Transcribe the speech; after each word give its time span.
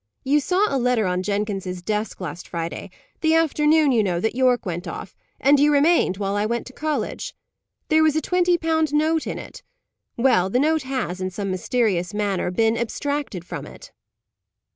"You 0.23 0.39
saw 0.39 0.65
a 0.67 0.79
letter 0.81 1.05
on 1.05 1.21
Jenkins's 1.21 1.83
desk 1.83 2.19
last 2.19 2.47
Friday 2.47 2.89
the 3.19 3.35
afternoon, 3.35 3.91
you 3.91 4.01
know, 4.01 4.19
that 4.19 4.33
Yorke 4.33 4.65
went 4.65 4.87
off, 4.87 5.15
and 5.39 5.59
you 5.59 5.71
remained 5.71 6.17
while 6.17 6.35
I 6.35 6.43
went 6.43 6.65
to 6.65 6.73
college? 6.73 7.35
There 7.89 8.01
was 8.01 8.15
a 8.15 8.19
twenty 8.21 8.57
pound 8.57 8.95
note 8.95 9.27
in 9.27 9.37
it. 9.37 9.61
Well, 10.17 10.49
the 10.49 10.57
note 10.57 10.81
has, 10.89 11.21
in 11.21 11.29
some 11.29 11.51
mysterious 11.51 12.15
manner, 12.15 12.49
been 12.49 12.77
abstracted 12.79 13.45
from 13.45 13.67
it." 13.67 13.91